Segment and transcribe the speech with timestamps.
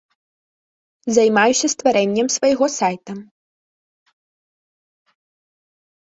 [1.17, 3.13] Займаюся стварэннем свайго сайта.